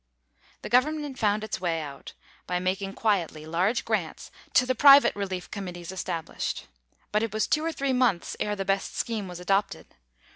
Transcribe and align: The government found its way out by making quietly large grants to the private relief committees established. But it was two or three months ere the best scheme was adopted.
The 0.63 0.69
government 0.69 1.19
found 1.19 1.43
its 1.43 1.61
way 1.61 1.79
out 1.79 2.13
by 2.47 2.57
making 2.57 2.93
quietly 2.93 3.45
large 3.45 3.85
grants 3.85 4.31
to 4.55 4.65
the 4.65 4.73
private 4.73 5.15
relief 5.15 5.51
committees 5.51 5.91
established. 5.91 6.65
But 7.11 7.21
it 7.21 7.31
was 7.31 7.45
two 7.45 7.63
or 7.63 7.71
three 7.71 7.93
months 7.93 8.35
ere 8.39 8.55
the 8.55 8.65
best 8.65 8.97
scheme 8.97 9.27
was 9.27 9.39
adopted. 9.39 9.85